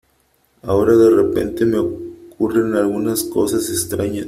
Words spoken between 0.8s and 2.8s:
de repente me ocurren